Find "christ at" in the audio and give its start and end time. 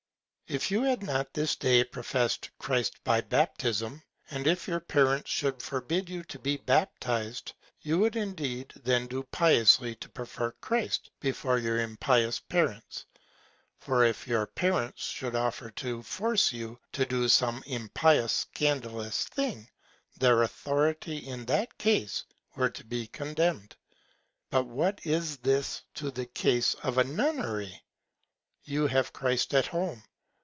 29.13-29.67